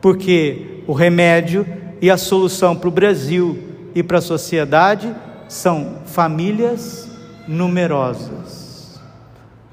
porque 0.00 0.82
o 0.86 0.92
remédio 0.92 1.66
e 2.00 2.10
a 2.10 2.16
solução 2.16 2.76
para 2.76 2.88
o 2.88 2.92
Brasil 2.92 3.58
e 3.94 4.02
para 4.02 4.18
a 4.18 4.22
sociedade 4.22 5.14
são 5.48 5.98
famílias 6.06 7.10
numerosas. 7.46 9.00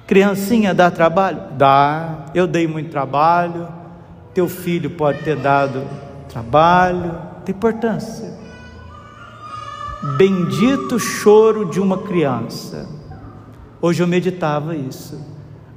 Criancinha 0.06 0.74
dá 0.74 0.92
trabalho? 0.92 1.42
Dá. 1.58 2.26
Eu 2.36 2.46
dei 2.46 2.68
muito 2.68 2.90
trabalho. 2.90 3.68
Teu 4.34 4.48
filho 4.50 4.90
pode 4.92 5.24
ter 5.24 5.36
dado 5.36 5.88
trabalho. 6.30 7.18
Tem 7.46 7.56
importância. 7.56 8.34
Bendito 10.18 11.00
choro 11.00 11.70
de 11.70 11.80
uma 11.80 11.98
criança. 11.98 12.88
Hoje 13.82 14.04
eu 14.04 14.08
meditava 14.08 14.76
isso. 14.76 15.33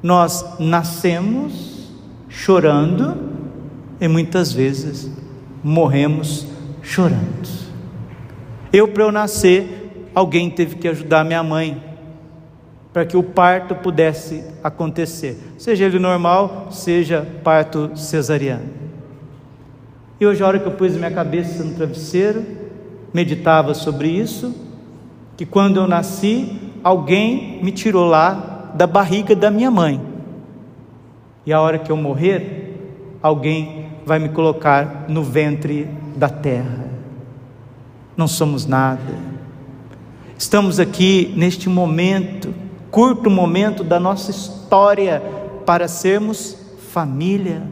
Nós 0.07 0.61
nascemos 0.61 1.91
chorando 2.29 3.17
e 4.01 4.07
muitas 4.07 4.53
vezes 4.53 5.11
morremos 5.65 6.47
chorando. 6.81 7.49
Eu, 8.73 8.87
para 8.87 9.03
eu 9.03 9.11
nascer, 9.11 10.09
alguém 10.15 10.49
teve 10.49 10.77
que 10.77 10.87
ajudar 10.87 11.25
minha 11.25 11.43
mãe 11.43 11.83
para 12.93 13.05
que 13.05 13.17
o 13.17 13.23
parto 13.25 13.75
pudesse 13.75 14.45
acontecer, 14.63 15.41
seja 15.59 15.87
ele 15.87 15.99
normal, 15.99 16.69
seja 16.71 17.27
parto 17.43 17.91
cesariano. 17.97 18.69
E 20.21 20.25
hoje, 20.25 20.41
a 20.41 20.47
hora 20.47 20.61
que 20.61 20.69
eu 20.69 20.73
pus 20.73 20.95
minha 20.95 21.11
cabeça 21.11 21.65
no 21.65 21.75
travesseiro, 21.75 22.47
meditava 23.13 23.75
sobre 23.75 24.07
isso, 24.07 24.55
que 25.37 25.45
quando 25.45 25.79
eu 25.79 25.89
nasci, 25.89 26.61
alguém 26.85 27.61
me 27.61 27.73
tirou 27.73 28.07
lá 28.07 28.53
da 28.77 28.87
barriga 28.87 29.35
da 29.35 29.51
minha 29.51 29.71
mãe. 29.71 30.01
E 31.45 31.53
a 31.53 31.61
hora 31.61 31.79
que 31.79 31.91
eu 31.91 31.97
morrer, 31.97 32.77
alguém 33.23 33.87
vai 34.05 34.19
me 34.19 34.29
colocar 34.29 35.07
no 35.09 35.23
ventre 35.23 35.89
da 36.15 36.29
terra. 36.29 36.87
Não 38.17 38.29
somos 38.29 38.67
nada. 38.67 39.15
Estamos 40.39 40.79
aqui 40.79 41.33
neste 41.37 41.69
momento, 41.69 42.55
curto 42.91 43.31
momento 43.31 43.83
da 43.83 43.99
nossa 43.99 44.31
história, 44.31 45.23
para 45.65 45.89
sermos 45.89 46.57
família. 46.93 47.63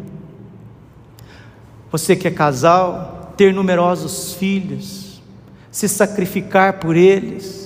Você 1.90 2.16
que 2.16 2.26
é 2.26 2.30
casal, 2.30 3.32
ter 3.36 3.52
numerosos 3.52 4.34
filhos, 4.34 5.22
se 5.70 5.88
sacrificar 5.88 6.74
por 6.80 6.96
eles, 6.96 7.63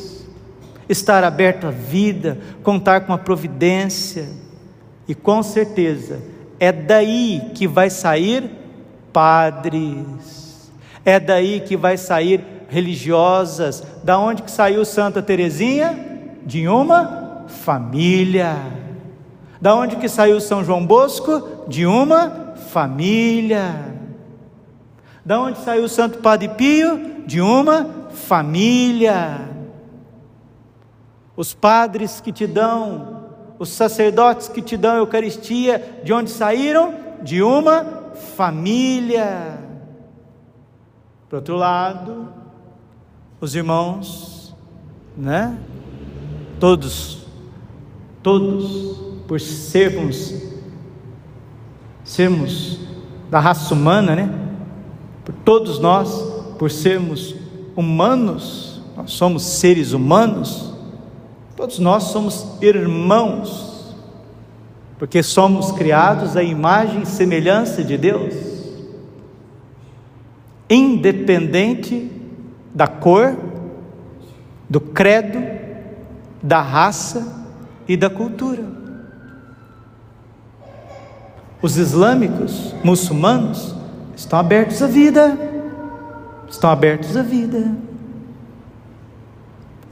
estar 0.88 1.22
aberto 1.22 1.66
à 1.66 1.70
vida, 1.70 2.38
contar 2.62 3.03
com 3.03 3.12
a 3.12 3.18
providência, 3.18 4.27
e 5.07 5.14
com 5.14 5.42
certeza 5.42 6.20
é 6.61 6.72
daí 6.72 7.51
que 7.55 7.66
vai 7.66 7.88
sair 7.88 8.51
padres, 9.12 10.70
é 11.05 11.18
daí 11.18 11.61
que 11.61 11.77
vai 11.77 11.96
sair 11.96 12.44
religiosas. 12.68 13.83
Da 14.05 14.18
onde 14.18 14.42
que 14.42 14.51
saiu 14.51 14.85
Santa 14.85 15.22
Teresinha? 15.22 15.98
De 16.44 16.68
uma 16.68 17.44
família. 17.48 18.57
Da 19.61 19.74
onde 19.74 19.96
que 19.96 20.09
saiu 20.09 20.40
São 20.40 20.62
João 20.62 20.85
Bosco? 20.85 21.66
De 21.66 21.87
uma 21.87 22.55
família. 22.70 23.74
Da 25.24 25.40
onde 25.40 25.59
saiu 25.59 25.88
Santo 25.88 26.18
Padre 26.18 26.48
Pio? 26.48 27.22
De 27.27 27.40
uma 27.40 27.88
família 28.11 29.57
os 31.38 31.55
padres 31.55 32.20
que 32.20 32.33
te 32.33 32.48
dão, 32.48 33.27
os 33.61 33.68
sacerdotes 33.68 34.48
que 34.48 34.61
te 34.61 34.77
dão 34.77 34.96
a 34.96 34.98
Eucaristia, 34.98 36.01
de 36.03 36.12
onde 36.12 36.31
saíram? 36.31 36.92
De 37.22 37.40
uma 37.40 38.12
família. 38.35 39.57
Por 41.29 41.37
outro 41.37 41.55
lado, 41.55 42.29
os 43.40 43.55
irmãos, 43.55 44.53
né? 45.16 45.57
Todos, 46.59 47.24
todos, 48.20 48.98
por 49.29 49.40
sermos, 49.40 50.35
sermos 52.03 52.81
da 53.31 53.38
raça 53.38 53.72
humana, 53.72 54.16
né? 54.16 54.29
Por 55.24 55.37
todos 55.44 55.79
nós, 55.79 56.20
por 56.59 56.68
sermos 56.68 57.37
humanos, 57.77 58.83
nós 58.96 59.12
somos 59.12 59.44
seres 59.44 59.92
humanos, 59.92 60.68
Todos 61.58 61.80
nós 61.80 62.04
somos 62.04 62.46
irmãos, 62.62 63.92
porque 64.96 65.24
somos 65.24 65.72
criados 65.72 66.36
à 66.36 66.42
imagem 66.44 67.02
e 67.02 67.06
semelhança 67.06 67.82
de 67.82 67.98
Deus, 67.98 68.32
independente 70.70 72.12
da 72.72 72.86
cor, 72.86 73.36
do 74.70 74.80
credo, 74.80 75.42
da 76.40 76.60
raça 76.60 77.26
e 77.88 77.96
da 77.96 78.08
cultura. 78.08 78.62
Os 81.60 81.76
islâmicos, 81.76 82.72
muçulmanos, 82.84 83.74
estão 84.14 84.38
abertos 84.38 84.80
à 84.80 84.86
vida, 84.86 85.36
estão 86.48 86.70
abertos 86.70 87.16
à 87.16 87.22
vida. 87.22 87.88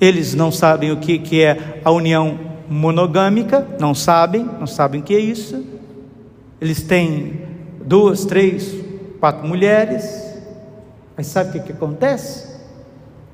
Eles 0.00 0.34
não 0.34 0.52
sabem 0.52 0.92
o 0.92 0.98
que, 0.98 1.18
que 1.18 1.42
é 1.42 1.80
a 1.84 1.90
união 1.90 2.38
monogâmica, 2.68 3.66
não 3.80 3.94
sabem, 3.94 4.44
não 4.58 4.66
sabem 4.66 5.00
o 5.00 5.04
que 5.04 5.14
é 5.14 5.20
isso. 5.20 5.64
Eles 6.60 6.82
têm 6.82 7.40
duas, 7.84 8.24
três, 8.24 8.74
quatro 9.20 9.46
mulheres, 9.46 10.26
mas 11.16 11.26
sabe 11.26 11.50
o 11.50 11.52
que, 11.52 11.60
que 11.60 11.72
acontece? 11.72 12.56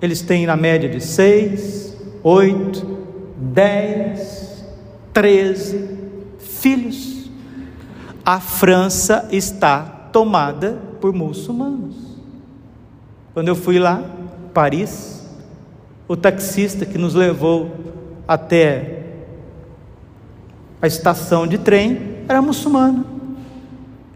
Eles 0.01 0.23
têm 0.23 0.47
na 0.47 0.57
média 0.57 0.89
de 0.89 1.01
seis, 1.01 1.97
oito, 2.23 2.99
dez, 3.37 4.65
treze 5.13 5.99
filhos. 6.39 7.31
A 8.25 8.39
França 8.39 9.29
está 9.33 9.81
tomada 10.13 10.79
por 11.01 11.13
muçulmanos. 11.13 11.97
Quando 13.35 13.49
eu 13.49 13.57
fui 13.57 13.79
lá, 13.79 14.05
Paris, 14.53 15.22
o 16.09 16.17
taxista 16.17 16.85
que 16.85 16.99
nos 16.99 17.15
levou 17.15 17.71
até 18.27 19.03
a 20.81 20.87
estação 20.87 21.47
de 21.47 21.59
trem 21.59 22.17
era 22.29 22.43
muçulmano. 22.43 23.07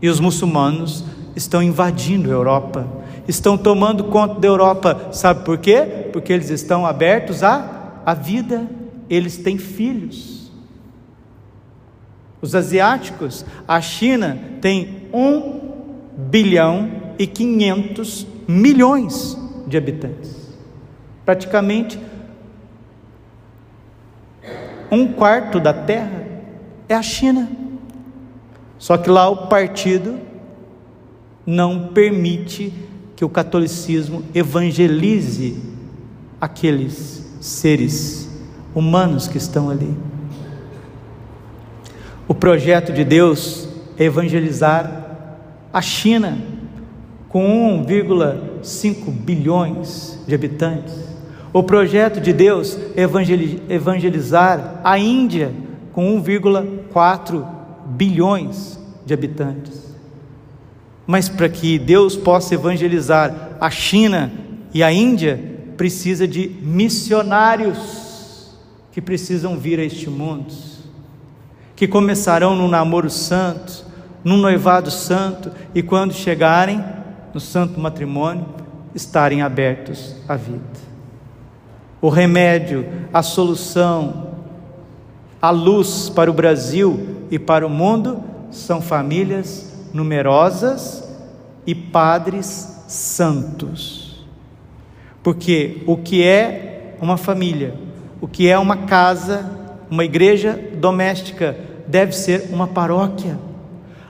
E 0.03 0.09
os 0.09 0.20
muçulmanos 0.20 1.05
estão 1.35 1.62
invadindo 1.62 2.29
a 2.29 2.33
Europa, 2.33 2.87
estão 3.29 3.57
tomando 3.57 4.05
conta 4.05 4.40
da 4.40 4.49
Europa. 4.49 5.09
Sabe 5.12 5.44
por 5.44 5.59
quê? 5.59 6.09
Porque 6.12 6.33
eles 6.33 6.51
estão 6.51 6.85
abertos 6.85 7.42
à, 7.42 8.01
à 8.05 8.14
vida, 8.14 8.68
eles 9.09 9.37
têm 9.37 9.59
filhos. 9.59 10.51
Os 12.42 12.55
asiáticos, 12.55 13.44
a 13.66 13.81
China 13.81 14.38
tem 14.61 15.09
1 15.12 15.61
bilhão 16.16 16.90
e 17.18 17.27
500 17.27 18.27
milhões 18.46 19.37
de 19.66 19.77
habitantes. 19.77 20.46
Praticamente 21.27 22.01
um 24.91 25.12
quarto 25.12 25.59
da 25.59 25.75
terra 25.75 26.25
é 26.89 26.95
a 26.95 27.03
China. 27.03 27.49
Só 28.79 28.97
que 28.97 29.11
lá 29.11 29.29
o 29.29 29.49
partido 29.49 30.21
não 31.45 31.89
permite 31.89 32.73
que 33.17 33.25
o 33.25 33.29
catolicismo 33.29 34.23
evangelize 34.35 35.61
aqueles 36.41 37.27
seres 37.41 38.31
humanos 38.75 39.27
que 39.27 39.39
estão 39.39 39.69
ali. 39.69 39.97
O 42.29 42.35
projeto 42.35 42.93
de 42.93 43.05
Deus 43.05 43.69
é 43.99 44.05
evangelizar 44.05 45.19
a 45.73 45.83
China, 45.83 46.39
com 47.29 47.85
1,5 47.85 49.11
bilhões 49.11 50.19
de 50.27 50.35
habitantes. 50.35 51.06
O 51.57 51.62
projeto 51.62 52.21
de 52.21 52.35
Deus 52.35 52.77
evangelizar 53.66 54.79
a 54.85 54.99
Índia, 54.99 55.55
com 55.90 56.23
1,4 56.23 57.47
bilhões 57.87 58.79
de 59.07 59.14
habitantes. 59.14 59.97
Mas 61.07 61.31
para 61.31 61.49
que 61.49 61.79
Deus 61.79 62.14
possa 62.14 62.53
evangelizar 62.53 63.57
a 63.59 63.71
China 63.71 64.31
e 64.75 64.83
a 64.83 64.92
Índia, 64.92 65.40
precisa 65.79 66.29
de 66.29 66.47
missionários 66.61 68.55
que 68.92 69.01
precisam 69.01 69.59
vir 69.59 69.81
a 69.81 69.83
este 69.83 70.11
mundo, 70.11 70.53
que 71.75 71.88
começarão 71.88 72.55
no 72.55 72.69
namoro 72.69 73.09
santo, 73.09 73.83
num 74.23 74.37
noivado 74.37 74.90
santo 74.90 75.51
e 75.75 75.83
quando 75.83 76.12
chegarem 76.12 76.85
no 77.33 77.40
santo 77.40 77.81
matrimônio, 77.81 78.45
estarem 78.95 79.40
abertos 79.40 80.14
à 80.29 80.37
vida. 80.37 80.86
O 82.07 82.09
remédio, 82.09 82.87
a 83.12 83.21
solução, 83.21 84.29
a 85.42 85.51
luz 85.51 86.09
para 86.09 86.31
o 86.31 86.33
Brasil 86.33 87.25
e 87.33 87.37
para 87.37 87.66
o 87.66 87.69
mundo 87.69 88.23
são 88.49 88.81
famílias 88.81 89.77
numerosas 89.92 91.03
e 91.66 91.75
padres 91.75 92.85
santos. 92.87 94.25
Porque 95.21 95.83
o 95.85 95.97
que 95.97 96.23
é 96.23 96.95
uma 97.03 97.16
família, 97.16 97.75
o 98.21 98.29
que 98.29 98.49
é 98.49 98.57
uma 98.57 98.77
casa, 98.77 99.45
uma 99.90 100.05
igreja 100.05 100.57
doméstica, 100.77 101.57
deve 101.88 102.12
ser 102.12 102.51
uma 102.53 102.69
paróquia. 102.69 103.37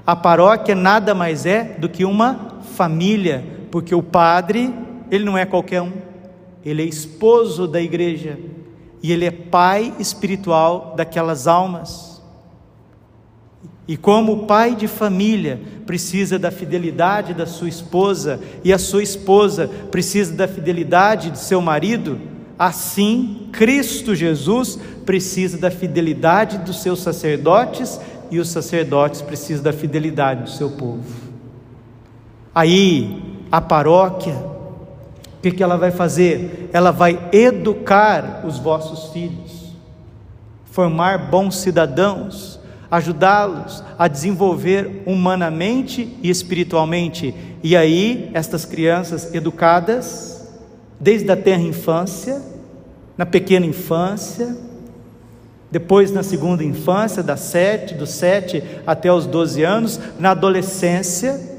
A 0.06 0.14
paróquia 0.14 0.74
nada 0.74 1.14
mais 1.14 1.46
é 1.46 1.64
do 1.78 1.88
que 1.88 2.04
uma 2.04 2.58
família, 2.74 3.42
porque 3.70 3.94
o 3.94 4.02
padre, 4.02 4.70
ele 5.10 5.24
não 5.24 5.38
é 5.38 5.46
qualquer 5.46 5.80
um, 5.80 5.92
ele 6.66 6.82
é 6.82 6.84
esposo 6.84 7.68
da 7.68 7.80
igreja 7.80 8.36
e 9.00 9.12
ele 9.12 9.24
é 9.24 9.30
pai 9.30 9.94
espiritual 10.00 10.94
daquelas 10.96 11.46
almas. 11.46 12.20
E 13.86 13.96
como 13.96 14.46
pai 14.46 14.74
de 14.74 14.88
família 14.88 15.60
precisa 15.86 16.40
da 16.40 16.50
fidelidade 16.50 17.34
da 17.34 17.46
sua 17.46 17.68
esposa 17.68 18.40
e 18.64 18.72
a 18.72 18.78
sua 18.80 19.04
esposa 19.04 19.70
precisa 19.92 20.34
da 20.34 20.48
fidelidade 20.48 21.30
de 21.30 21.38
seu 21.38 21.60
marido, 21.60 22.20
assim 22.58 23.48
Cristo 23.52 24.12
Jesus 24.12 24.76
precisa 25.04 25.56
da 25.56 25.70
fidelidade 25.70 26.58
dos 26.58 26.82
seus 26.82 26.98
sacerdotes 26.98 28.00
e 28.28 28.40
os 28.40 28.48
sacerdotes 28.48 29.22
precisam 29.22 29.62
da 29.62 29.72
fidelidade 29.72 30.42
do 30.42 30.50
seu 30.50 30.70
povo. 30.70 31.04
Aí 32.52 33.22
a 33.52 33.60
paróquia 33.60 34.55
que, 35.50 35.58
que 35.58 35.62
ela 35.62 35.76
vai 35.76 35.90
fazer? 35.90 36.68
Ela 36.72 36.90
vai 36.90 37.28
educar 37.32 38.42
os 38.44 38.58
vossos 38.58 39.12
filhos, 39.12 39.76
formar 40.64 41.30
bons 41.30 41.56
cidadãos, 41.56 42.58
ajudá-los 42.90 43.82
a 43.98 44.08
desenvolver 44.08 45.02
humanamente 45.06 46.16
e 46.22 46.30
espiritualmente. 46.30 47.32
E 47.62 47.76
aí, 47.76 48.30
estas 48.34 48.64
crianças 48.64 49.32
educadas, 49.34 50.48
desde 50.98 51.30
a 51.30 51.36
tenra 51.36 51.62
infância, 51.62 52.42
na 53.16 53.24
pequena 53.24 53.66
infância, 53.66 54.56
depois 55.70 56.10
na 56.10 56.22
segunda 56.22 56.64
infância, 56.64 57.22
das 57.22 57.40
sete, 57.40 57.94
dos 57.94 58.10
sete 58.10 58.62
até 58.86 59.12
os 59.12 59.26
doze 59.26 59.62
anos, 59.62 60.00
na 60.18 60.32
adolescência, 60.32 61.55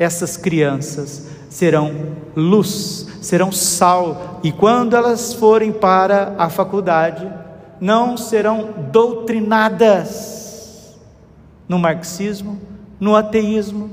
essas 0.00 0.38
crianças 0.38 1.26
serão 1.50 1.92
luz, 2.34 3.06
serão 3.20 3.52
sal, 3.52 4.40
e 4.42 4.50
quando 4.50 4.96
elas 4.96 5.34
forem 5.34 5.70
para 5.70 6.34
a 6.38 6.48
faculdade, 6.48 7.30
não 7.78 8.16
serão 8.16 8.70
doutrinadas 8.90 10.96
no 11.68 11.78
marxismo, 11.78 12.58
no 12.98 13.14
ateísmo, 13.14 13.90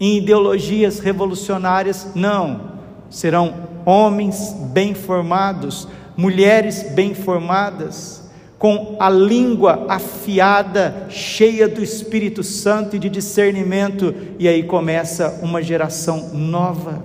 em 0.00 0.18
ideologias 0.18 0.98
revolucionárias, 0.98 2.08
não, 2.12 2.72
serão 3.08 3.54
homens 3.86 4.52
bem 4.72 4.92
formados, 4.92 5.86
mulheres 6.16 6.82
bem 6.94 7.14
formadas, 7.14 8.19
com 8.60 8.94
a 9.00 9.08
língua 9.08 9.86
afiada, 9.88 11.06
cheia 11.08 11.66
do 11.66 11.82
Espírito 11.82 12.44
Santo 12.44 12.94
e 12.94 12.98
de 12.98 13.08
discernimento, 13.08 14.14
e 14.38 14.46
aí 14.46 14.62
começa 14.62 15.40
uma 15.40 15.62
geração 15.62 16.28
nova. 16.34 17.02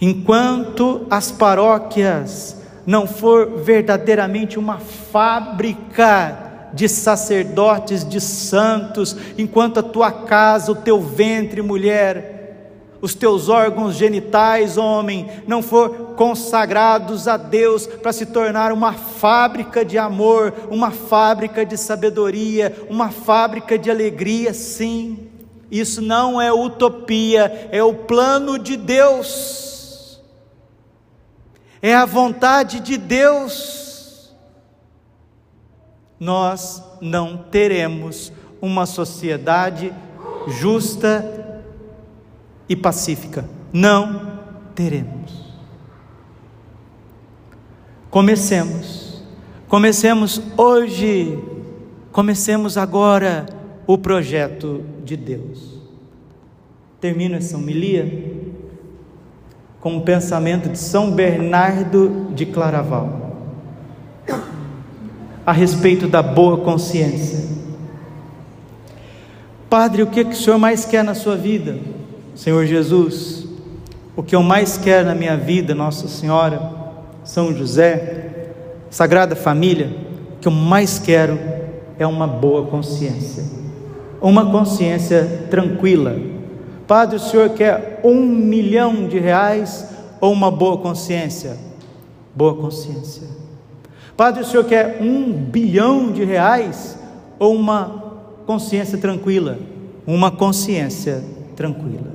Enquanto 0.00 1.06
as 1.10 1.30
paróquias 1.30 2.62
não 2.86 3.06
for 3.06 3.58
verdadeiramente 3.62 4.58
uma 4.58 4.78
fábrica 4.78 6.70
de 6.72 6.88
sacerdotes, 6.88 8.08
de 8.08 8.22
santos, 8.22 9.14
enquanto 9.36 9.80
a 9.80 9.82
tua 9.82 10.10
casa, 10.10 10.72
o 10.72 10.76
teu 10.76 10.98
ventre, 10.98 11.60
mulher, 11.60 12.33
os 13.04 13.14
teus 13.14 13.50
órgãos 13.50 13.96
genitais, 13.96 14.78
homem, 14.78 15.28
não 15.46 15.60
for 15.60 16.14
consagrados 16.16 17.28
a 17.28 17.36
Deus 17.36 17.86
para 17.86 18.14
se 18.14 18.24
tornar 18.24 18.72
uma 18.72 18.94
fábrica 18.94 19.84
de 19.84 19.98
amor, 19.98 20.54
uma 20.70 20.90
fábrica 20.90 21.66
de 21.66 21.76
sabedoria, 21.76 22.74
uma 22.88 23.10
fábrica 23.10 23.78
de 23.78 23.90
alegria, 23.90 24.54
sim. 24.54 25.28
Isso 25.70 26.00
não 26.00 26.40
é 26.40 26.50
utopia, 26.50 27.68
é 27.70 27.82
o 27.82 27.92
plano 27.92 28.58
de 28.58 28.74
Deus. 28.74 30.18
É 31.82 31.94
a 31.94 32.06
vontade 32.06 32.80
de 32.80 32.96
Deus. 32.96 34.34
Nós 36.18 36.82
não 37.02 37.36
teremos 37.36 38.32
uma 38.62 38.86
sociedade 38.86 39.92
justa 40.48 41.43
e 42.68 42.74
pacífica. 42.76 43.44
Não 43.72 44.38
teremos. 44.74 45.44
Comecemos, 48.10 49.22
comecemos 49.68 50.40
hoje, 50.56 51.36
comecemos 52.12 52.78
agora 52.78 53.46
o 53.86 53.98
projeto 53.98 54.84
de 55.04 55.16
Deus. 55.16 55.80
Termino 57.00 57.34
essa 57.34 57.56
homilia 57.56 58.32
com 59.80 59.94
o 59.94 59.96
um 59.96 60.00
pensamento 60.00 60.68
de 60.68 60.78
São 60.78 61.10
Bernardo 61.10 62.28
de 62.34 62.46
Claraval 62.46 63.24
a 65.46 65.52
respeito 65.52 66.08
da 66.08 66.22
boa 66.22 66.58
consciência. 66.58 67.44
Padre, 69.68 70.02
o 70.02 70.06
que, 70.06 70.24
que 70.24 70.30
o 70.30 70.36
senhor 70.36 70.58
mais 70.58 70.84
quer 70.84 71.04
na 71.04 71.14
sua 71.14 71.36
vida? 71.36 71.78
Senhor 72.34 72.66
Jesus, 72.66 73.46
o 74.16 74.22
que 74.22 74.34
eu 74.34 74.42
mais 74.42 74.76
quero 74.76 75.06
na 75.06 75.14
minha 75.14 75.36
vida, 75.36 75.74
Nossa 75.74 76.08
Senhora, 76.08 76.60
São 77.24 77.54
José, 77.54 78.50
Sagrada 78.90 79.36
Família, 79.36 79.90
o 80.36 80.40
que 80.40 80.48
eu 80.48 80.52
mais 80.52 80.98
quero 80.98 81.38
é 81.98 82.06
uma 82.06 82.26
boa 82.26 82.66
consciência, 82.66 83.44
uma 84.20 84.50
consciência 84.50 85.46
tranquila, 85.50 86.16
Padre, 86.86 87.16
o 87.16 87.20
senhor 87.20 87.50
quer 87.50 88.00
um 88.04 88.20
milhão 88.26 89.08
de 89.08 89.18
reais 89.18 89.88
ou 90.20 90.32
uma 90.32 90.50
boa 90.50 90.76
consciência? 90.78 91.56
Boa 92.34 92.54
consciência. 92.54 93.22
Padre, 94.16 94.42
o 94.42 94.44
senhor 94.44 94.64
quer 94.64 94.98
um 95.00 95.32
bilhão 95.32 96.12
de 96.12 96.24
reais 96.24 96.98
ou 97.38 97.54
uma 97.54 98.04
consciência 98.46 98.98
tranquila? 98.98 99.58
Uma 100.06 100.30
consciência 100.30 101.24
tranquila. 101.54 102.12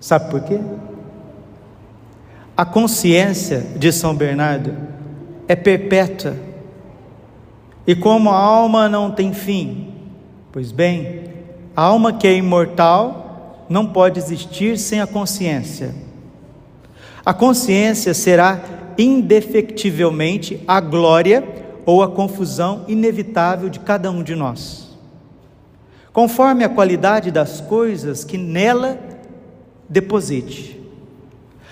Sabe 0.00 0.30
por 0.30 0.40
quê? 0.42 0.60
A 2.56 2.64
consciência 2.64 3.66
de 3.76 3.90
São 3.90 4.14
Bernardo 4.14 4.76
é 5.48 5.56
perpétua. 5.56 6.36
E 7.86 7.94
como 7.94 8.30
a 8.30 8.36
alma 8.36 8.88
não 8.88 9.10
tem 9.10 9.32
fim, 9.32 9.92
pois 10.52 10.70
bem, 10.70 11.24
a 11.76 11.82
alma 11.82 12.12
que 12.12 12.26
é 12.26 12.34
imortal 12.34 13.66
não 13.68 13.86
pode 13.86 14.18
existir 14.18 14.78
sem 14.78 15.00
a 15.00 15.06
consciência. 15.06 15.94
A 17.24 17.34
consciência 17.34 18.14
será 18.14 18.60
indefectivelmente 18.96 20.62
a 20.68 20.80
glória 20.80 21.42
ou 21.84 22.02
a 22.02 22.08
confusão 22.08 22.84
inevitável 22.86 23.68
de 23.68 23.80
cada 23.80 24.10
um 24.10 24.22
de 24.22 24.34
nós. 24.34 24.93
Conforme 26.14 26.62
a 26.62 26.68
qualidade 26.68 27.32
das 27.32 27.60
coisas 27.60 28.22
que 28.22 28.38
nela 28.38 29.00
deposite. 29.88 30.80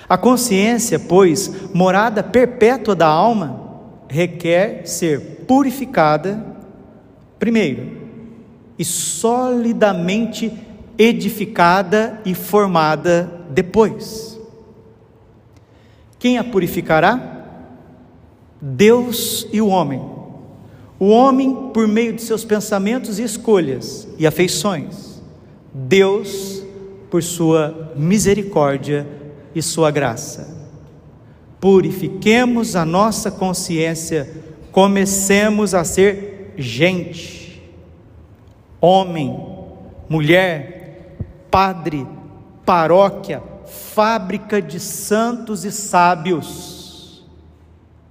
A 0.09 0.19
consciência, 0.19 0.99
pois, 0.99 1.73
morada 1.73 2.25
perpétua 2.25 2.97
da 2.97 3.07
alma, 3.07 3.79
requer 4.09 4.85
ser 4.85 5.45
purificada, 5.47 6.45
primeiro, 7.39 8.03
e 8.77 8.85
solidamente 8.85 10.53
edificada 10.99 12.21
e 12.25 12.35
formada 12.35 13.45
depois. 13.49 14.41
Quem 16.19 16.37
a 16.37 16.43
purificará? 16.43 17.45
Deus 18.61 19.47
e 19.53 19.61
o 19.61 19.69
homem. 19.69 20.22
O 21.03 21.09
homem 21.09 21.73
por 21.75 21.89
meio 21.89 22.13
de 22.13 22.23
seus 22.23 22.45
pensamentos 22.45 23.19
e 23.19 23.25
escolhas 23.25 24.07
e 24.17 24.25
afeições. 24.25 25.21
Deus 25.75 26.63
por 27.11 27.25
sua 27.25 27.93
misericórdia 27.97 29.05
e 29.53 29.61
sua 29.61 29.91
graça. 29.91 30.57
Purifiquemos 31.59 32.77
a 32.77 32.85
nossa 32.85 33.33
consciência, 33.33 34.31
comecemos 34.71 35.75
a 35.75 35.83
ser 35.83 36.55
gente, 36.57 37.61
homem, 38.81 39.45
mulher, 40.09 41.17
padre, 41.51 42.07
paróquia, 42.65 43.43
fábrica 43.67 44.63
de 44.63 44.79
santos 44.79 45.65
e 45.65 45.73
sábios. 45.73 47.27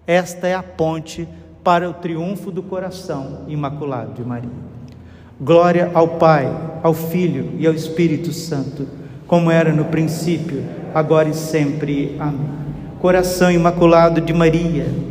Esta 0.05 0.45
é 0.45 0.53
a 0.53 0.61
ponte 0.61 1.25
para 1.63 1.89
o 1.89 1.93
triunfo 1.93 2.51
do 2.51 2.63
coração 2.63 3.45
imaculado 3.47 4.13
de 4.13 4.23
Maria. 4.23 4.49
Glória 5.39 5.91
ao 5.93 6.07
Pai, 6.07 6.51
ao 6.83 6.93
Filho 6.93 7.53
e 7.57 7.65
ao 7.65 7.73
Espírito 7.73 8.31
Santo, 8.31 8.87
como 9.27 9.49
era 9.49 9.71
no 9.71 9.85
princípio, 9.85 10.63
agora 10.93 11.29
e 11.29 11.33
sempre. 11.33 12.15
Amém. 12.19 12.61
Coração 12.99 13.51
imaculado 13.51 14.21
de 14.21 14.33
Maria 14.33 15.10